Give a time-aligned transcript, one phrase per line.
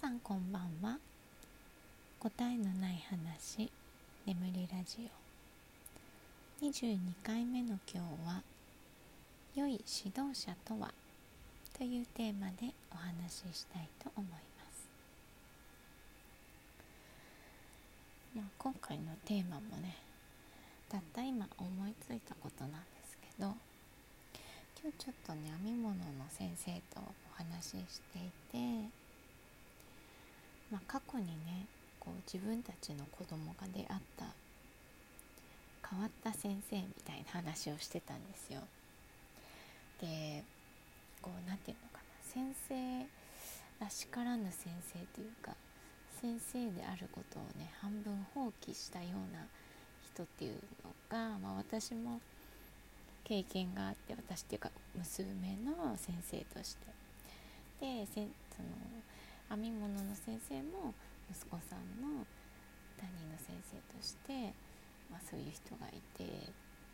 [0.00, 0.98] さんこんばんは。
[2.20, 3.70] 答えのない話
[4.24, 5.06] 眠りラジ
[6.62, 6.64] オ。
[6.64, 8.42] 22回目の今日は
[9.54, 10.94] 「良い指導者とは?」
[11.76, 14.38] というテーマでお話ししたいと思いま
[14.72, 14.88] す、
[18.34, 19.98] まあ、今回のテーマもね
[20.88, 23.54] たった今思いついたことなんですけど
[24.82, 28.30] 今日ちょっとね編み物の先生とお話ししてい
[28.88, 28.99] て
[30.70, 31.66] まあ、過去にね
[31.98, 34.26] こう自分たちの子供が出会った
[35.88, 38.60] 変わった先生みたいな話をしてたんですよ。
[40.00, 40.44] で
[41.20, 45.54] こう何て言うのかな先生らしからぬ先生というか
[46.20, 49.44] 先生であることをね半分放棄したような
[50.14, 52.20] 人っていうのが、まあ、私も
[53.24, 56.86] 経験があって私っていうか娘の先生として
[57.80, 58.28] でその
[59.50, 60.94] 編み物の先生も
[61.28, 62.24] 息子さんの
[62.98, 64.54] 担任の先生として、
[65.10, 66.26] まあ、そういう人がいてっ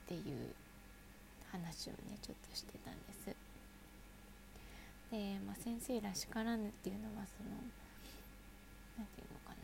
[0.08, 0.54] ていう
[1.52, 3.36] 話をねちょっとしてたんです。
[5.10, 7.50] で、まあ、先生らしからぬっていうのはその
[8.96, 9.54] 何て言うのか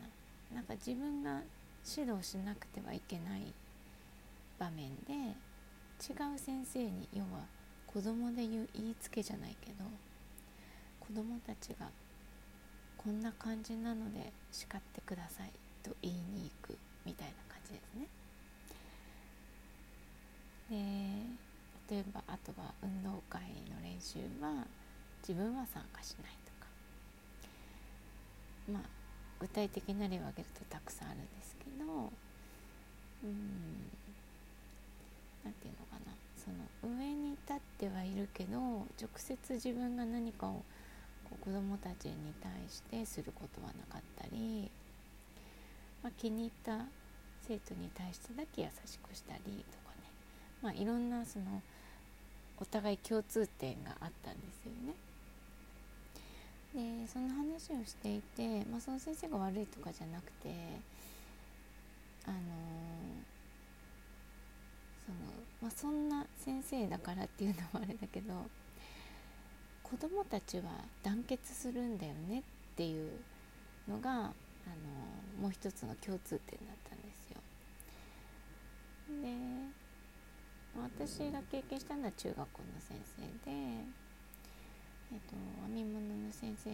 [0.51, 1.41] ななんか自分が
[1.85, 3.53] 指導しなくてはいけない
[4.59, 5.35] 場面で
[5.99, 7.45] 違う先生に要は
[7.87, 9.85] 子供で言う言いつけじゃないけど
[10.99, 11.87] 子供たちが
[13.03, 15.51] こんな感じなので叱ってください
[15.83, 18.07] と言いに行くみたいな感じですね。
[20.69, 24.65] で例えばあとは運動会の練習は
[25.27, 26.67] 自分は参加しないとか
[28.71, 28.83] まあ
[29.39, 33.91] 具体的な例を挙げるとたくさんあるんですけどうん
[35.43, 40.63] 何て言うのかなその上に立ってはいるけど直接自分が何かを
[41.41, 44.69] 子どもたちに対してすることはなかったり、
[46.01, 46.85] まあ、気に入った
[47.47, 50.09] 生徒に対してだけ優しくしたりとかね、
[50.61, 51.61] まあ、いろんなその
[52.59, 54.93] お互い共通点があったんですよね。
[56.73, 60.49] でその話をしていて、まあ、その先生が悪いとかじゃなくて
[62.25, 62.37] あの
[65.05, 65.17] その
[65.61, 68.33] まあ、そんな先生だからっていうのもあれだけど
[69.83, 70.63] 子どもたちは
[71.03, 72.43] 団結するんだよねっ
[72.75, 73.11] ていう
[73.87, 74.31] のがあの
[75.41, 77.37] もう一つの共通点だったんですよ。
[79.21, 79.83] で
[80.75, 85.35] 私が経験したのは中学校の先生で、えーと、
[85.67, 86.69] 編み物の先生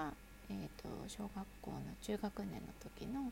[0.00, 0.14] は、
[0.48, 3.30] えーと、小学校の中学年の時の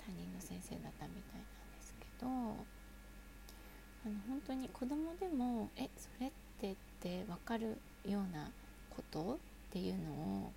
[0.00, 8.50] 担任の先生だったみたいなんですけどあの本当に子供でも「えそれって」って分かるような
[8.90, 9.36] ことっ
[9.72, 10.52] ていうのを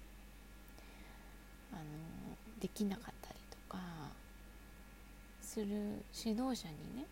[1.71, 1.81] あの
[2.59, 3.79] できなかったりとか
[5.41, 5.67] する
[6.15, 7.05] 指導者にね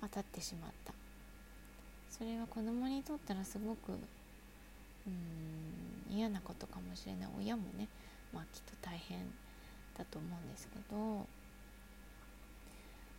[0.00, 0.92] 当たってしまった。
[2.08, 3.92] それは子供にとったらすごく
[5.06, 7.28] うん嫌なことかもしれない。
[7.38, 7.88] 親もね、
[8.32, 9.18] まあ、きっと大変
[9.98, 11.26] だと思うんですけど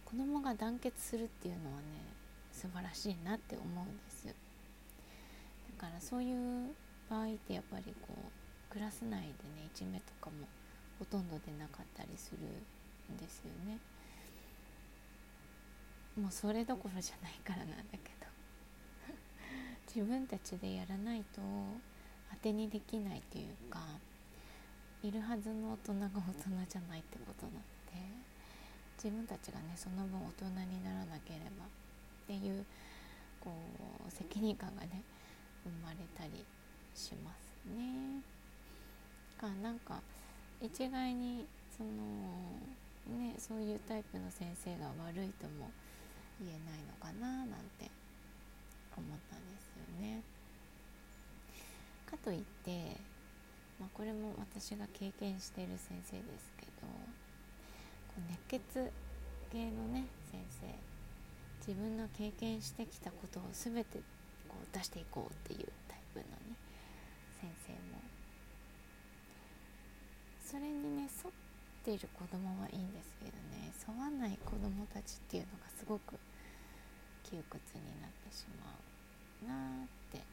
[0.06, 1.84] 子供が団結するっていうのはね
[2.52, 4.47] 素晴らしいなって思うんです。
[5.78, 6.74] からそういう
[7.10, 9.30] 場合ってやっぱりこうクラス内でね
[9.66, 10.48] いじめとかも
[11.00, 12.40] ほとんど出なかったりする
[13.14, 13.80] んですよね。
[16.20, 18.26] もうそれどころじゃないからなんだけど
[19.86, 21.42] 自分たちでやらないと
[22.32, 23.80] 当てにできないというか
[25.04, 27.60] いるはずの大人が大人じゃないってことなの
[27.94, 28.02] で
[28.98, 31.70] 自分たちがねその分大人にならなければっ
[32.26, 32.66] ていう
[33.40, 33.54] こ
[34.08, 35.04] う責任感がね
[35.68, 36.46] 生まれたり
[36.96, 37.48] します
[37.78, 38.22] ね。
[39.40, 40.02] かなんか
[40.62, 41.46] 一概に
[41.76, 41.90] その
[43.18, 45.70] ねそういうタイプの先生が悪いとも
[46.40, 47.90] 言えないのかななんて
[48.96, 50.24] 思ったんですよね。
[52.10, 52.98] かといって、
[53.80, 56.88] まあ、これも私が経験している先生ですけど
[58.30, 58.92] 熱血
[59.52, 60.68] 系のね先生
[61.68, 64.00] 自分の経験してきたことを全て
[64.74, 66.56] 出していこうっていうタイプのね
[67.42, 68.02] 先生も
[70.44, 71.34] それにね沿っ
[71.84, 76.16] ている子供はいいんですけどね沿わない子供たちっていうのがすごく
[77.30, 80.24] 窮屈になってしまうなって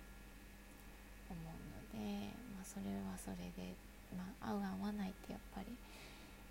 [1.26, 3.74] 思うので、まあ、それはそれで、
[4.16, 5.74] まあ、合う合わないってやっぱり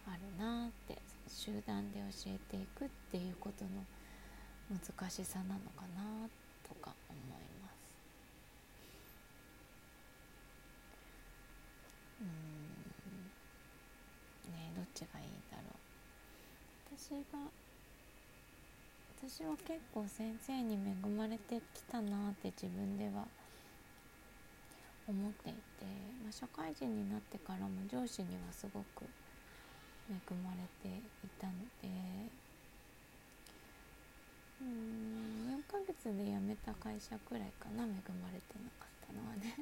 [0.07, 3.71] あるなって集団で教えていくっていうことの
[4.69, 6.27] 難しさなのかな
[6.67, 7.95] とか思います。
[12.21, 12.63] うん
[16.95, 17.39] 私が
[19.17, 23.25] 私は結構先生に恵まれてきたなって自分では
[25.07, 25.59] 思っていて、
[26.23, 29.03] まあ、社会人になってからも上司にはすごく
[30.09, 30.13] 恵
[30.43, 31.01] まれてい
[31.39, 31.89] たので
[34.61, 39.55] うん4ヶ月で辞めた会社くらいかな恵まれてなかったのはね。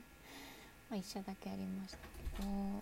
[0.89, 1.97] まあ1社だけありました
[2.37, 2.81] けどうん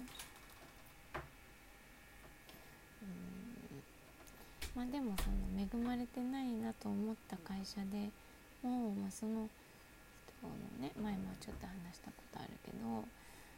[4.79, 8.07] まあでもその恵まれてないなと思った会社で
[8.63, 9.43] もう、まあ、その
[10.23, 13.03] 人のね前もちょっと話したことあるけど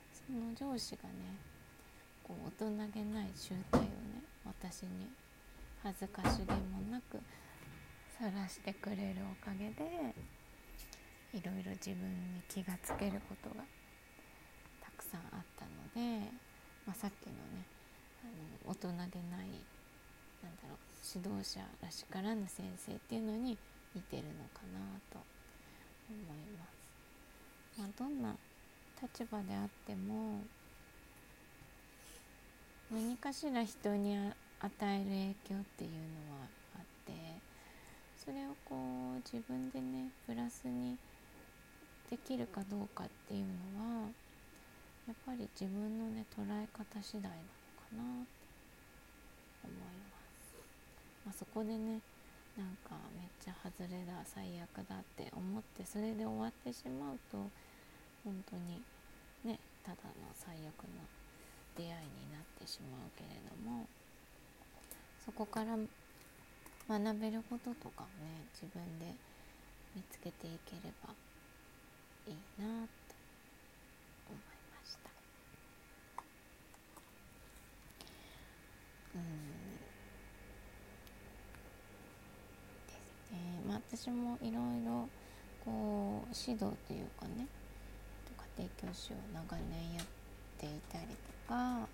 [0.10, 1.38] その上司がね
[2.26, 5.14] こう大人げない集体をね私に
[5.84, 7.22] 恥ずかしげもなく
[8.18, 10.18] 晒してくれるおかげで
[11.38, 13.62] いろいろ自分に気がつけることが
[14.82, 16.26] たくさんあったので、
[16.90, 17.62] まあ、さっきのね
[18.26, 19.62] あの大人げない
[20.42, 23.58] なんだろう指導者らしからぬ先生っていうのに
[23.96, 24.80] 似てるのかな
[25.12, 25.20] と
[26.10, 26.66] 思いま
[27.76, 27.80] す。
[27.80, 28.36] まあ、どんな
[29.02, 30.42] 立場であっても
[32.92, 34.18] 何かしら人に
[34.60, 36.46] 与える影響っていうのは
[36.76, 37.14] あって
[38.24, 40.98] それをこう自分でねプラスに
[42.10, 43.46] できるかどうかっていう
[43.78, 44.10] のは
[45.08, 48.42] やっぱり自分のね捉え方次第なのかなって
[49.64, 50.11] 思います。
[51.26, 52.02] まあ、そこでね
[52.58, 57.38] なんかめっちゃ外れだ最悪だって思ってそれで終わってしまうと
[58.24, 58.82] 本当に
[59.46, 61.04] ねただの最悪な
[61.78, 63.88] 出会いになってしまうけれども
[65.26, 65.78] そこから
[66.90, 69.16] 学べることとかをね自分で
[69.96, 71.14] 見つけていければ
[72.28, 73.16] いいなと
[74.30, 74.42] 思い
[74.72, 75.10] ました
[79.16, 79.22] うん
[82.88, 84.54] ですねまあ私もいろい
[84.84, 85.08] ろ
[85.64, 87.46] こう指導というかね
[88.58, 90.06] 家庭教師を長年やっ
[90.58, 91.06] ていたり
[91.46, 91.88] とか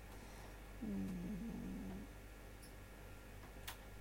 [0.82, 1.04] うん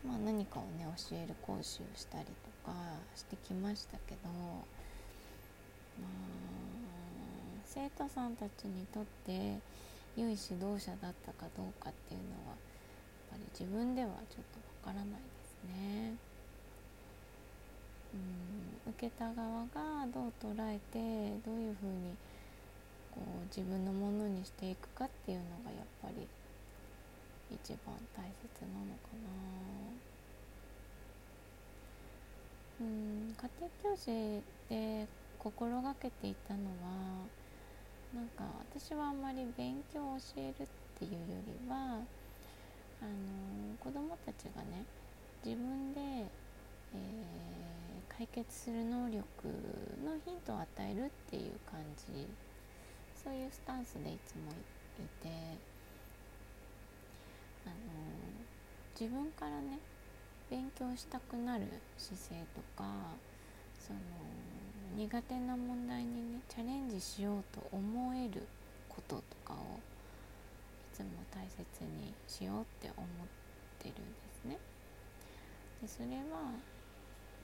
[0.10, 2.26] まあ何かをね教える講師をしたり
[2.64, 2.78] とか
[3.14, 6.08] してきましたけどまあ
[7.66, 9.60] 生徒さんたちにとって
[10.16, 12.58] 良い指導者だったかどうかっていうのはやっ
[13.32, 16.27] ぱり自分ではちょっとわからないですね。
[18.14, 22.16] うん受けた側がどう捉えてどういうふうに
[23.12, 26.28] こう自分のものにしていくかっていうのがやっぱり
[27.50, 30.08] 一番大切なのかな。
[32.80, 35.08] うん家庭教師で
[35.40, 37.28] 心がけていたのは
[38.14, 40.68] なんか私はあんまり勉強を教えるっ
[41.00, 42.06] ていうよりは
[43.02, 44.86] あの子どもたちがね
[45.44, 47.77] 自分で、えー、
[48.18, 49.22] 解決する能力
[50.04, 52.28] のヒントを与えるっていう感じ
[53.24, 54.52] そういうスタンスでいつも
[54.98, 55.30] いて
[57.64, 57.76] あの
[59.00, 59.78] 自分からね
[60.50, 61.66] 勉強したくなる
[61.96, 62.86] 姿勢とか
[63.80, 64.00] その
[64.96, 68.48] 苦手な問題にねチャレンジしようと思える
[68.90, 69.60] こととかをい
[70.92, 73.08] つも大切にしようって思っ
[73.78, 74.02] てるんで
[74.42, 74.58] すね。
[75.84, 76.77] でそれは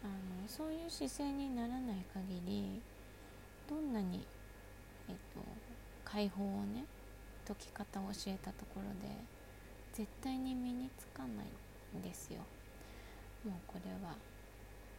[0.04, 2.82] あのそういう姿勢にならない限り
[3.70, 4.26] どんなに
[5.10, 5.42] えっと、
[6.06, 6.86] 解放をね
[7.46, 9.14] 解き方を教えたところで
[9.94, 12.40] 絶対に身につかないんですよ。
[13.44, 14.16] もうこれは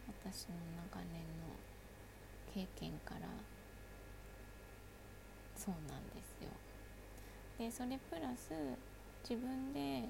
[0.07, 0.55] 私の
[0.93, 1.49] 長年の
[2.53, 3.21] 経験から
[5.57, 6.49] そうなんですよ。
[7.57, 8.53] でそれプラス
[9.27, 10.07] 自分で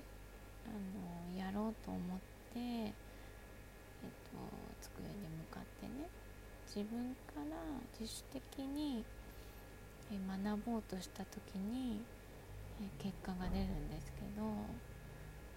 [0.66, 0.70] あ
[1.32, 2.20] のやろうと思っ
[2.54, 2.92] て、えっ
[4.30, 4.38] と、
[4.86, 6.10] 机に向かってね
[6.68, 7.58] 自分から
[8.00, 9.04] 自主的に
[10.12, 12.02] 学ぼうとした時に
[13.00, 14.46] 結果が出るんですけど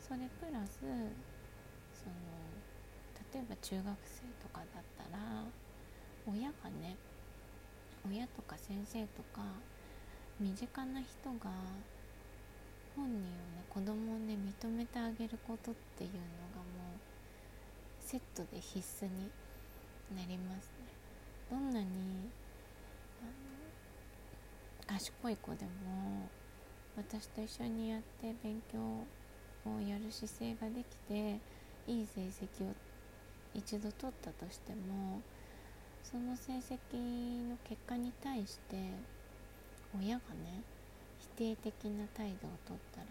[0.01, 0.81] それプラス
[1.93, 2.15] その
[3.35, 5.45] 例えば中学生とかだったら
[6.27, 6.97] 親がね
[8.07, 9.43] 親とか先生とか
[10.41, 11.51] 身近な人が
[12.97, 16.17] 本人をね子供をね認めてあげることっていうの
[16.55, 16.58] が
[18.09, 19.31] セットで必須に
[20.17, 20.89] なりますね。
[21.51, 21.87] どんなに
[24.87, 26.27] 賢い子でも
[26.97, 31.39] 私と一緒にやって勉強をやる姿勢ができて
[31.87, 32.75] いい成績を
[33.53, 35.21] 一度取ったとしても
[36.03, 36.97] その成績
[37.51, 38.77] の結果に対して
[39.95, 40.63] 親がね
[41.37, 43.07] 否定的な態度をとったら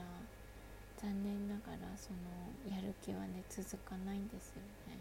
[0.99, 2.17] 残念ながらその
[3.49, 4.97] 続かないんですよね。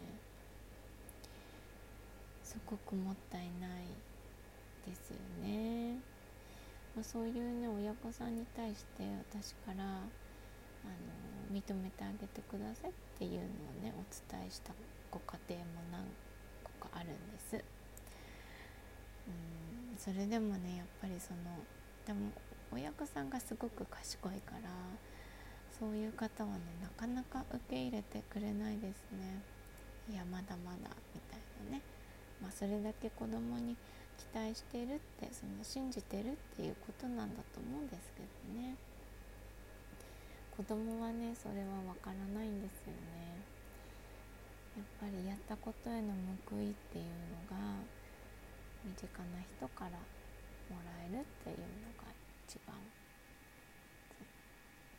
[2.43, 3.71] すごくもったいない
[4.87, 5.99] ですよね、
[6.95, 13.41] まあ、そういうね親御さんに対して私からあの認めてあげてくださいっていうのを
[13.83, 14.71] ねお伝えした
[15.11, 16.05] ご家庭も何
[16.63, 17.55] 個かあるんです。
[17.55, 17.57] う
[19.29, 19.97] ん。
[19.97, 21.39] それでもねやっぱりその
[22.05, 22.31] でも
[22.71, 24.69] 親御さんがすごく賢いから
[25.79, 29.41] そういう方はねなかなか受け入れてくれないですね。
[30.09, 31.81] いやまだまだみたいなね。
[32.41, 33.75] まあそれだけ子供に
[34.17, 38.75] 期待してるってその信じてるっていうことなんだと思うんですけどね。
[40.55, 43.37] 子供はねそれはわからないんですよね。
[44.77, 46.13] やっぱりやったことへの
[46.49, 47.57] 報いっていうのが
[48.85, 49.91] 身近な人から
[50.73, 52.09] もらえるっていうのが
[52.47, 52.75] 一番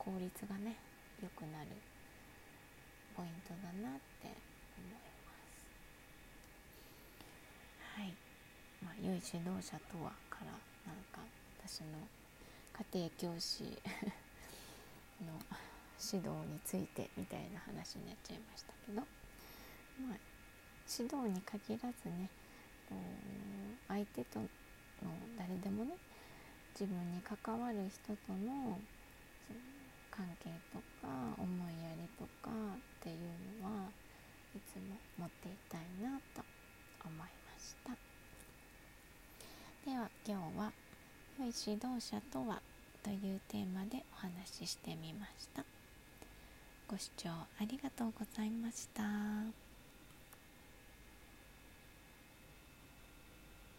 [0.09, 0.73] 効率がね
[1.21, 1.69] 良くなる
[3.15, 4.33] ポイントだなって
[4.81, 5.69] 思います。
[8.01, 8.17] はい。
[8.81, 10.57] まあ良い指導者とはから
[10.89, 11.21] なんか
[11.61, 12.01] 私の
[12.91, 13.65] 家庭教師
[15.21, 15.37] の
[16.01, 19.05] 指導についてみたいな話になっちゃいましたけど、ま
[20.15, 20.19] あ、
[20.89, 22.31] 指導に限らずね
[23.89, 24.49] 相手との
[25.37, 25.97] 誰でもね
[26.73, 28.79] 自分に関わる人との
[30.19, 31.07] 関係とか
[31.39, 33.87] 思いやりとかっていうのは
[34.53, 36.43] いつも持っていたいなと
[37.05, 37.93] 思いました
[39.89, 40.73] では今日は
[41.39, 42.61] 「良い指導者とは?」
[43.05, 45.65] というテーマでお話ししてみました
[46.89, 49.68] ご視聴ありがとうございました。